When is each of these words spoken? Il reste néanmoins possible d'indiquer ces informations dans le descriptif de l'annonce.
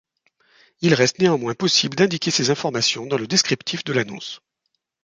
Il 0.81 0.95
reste 0.95 1.19
néanmoins 1.19 1.53
possible 1.53 1.95
d'indiquer 1.95 2.31
ces 2.31 2.49
informations 2.49 3.05
dans 3.05 3.19
le 3.19 3.27
descriptif 3.27 3.83
de 3.83 3.93
l'annonce. 3.93 4.41